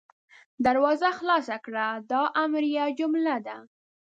[0.65, 3.57] دروازه خلاصه کړه– دا امریه جمله ده.